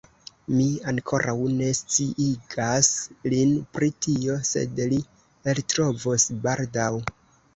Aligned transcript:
Mi 0.51 0.63
ankoraŭ 0.91 1.33
ne 1.57 1.67
sciigas 1.79 2.89
lin 3.33 3.53
pri 3.77 3.91
tio 4.05 4.37
sed 4.49 4.81
li 4.93 4.99
eltrovos 5.53 6.27
baldaŭ 6.47 6.91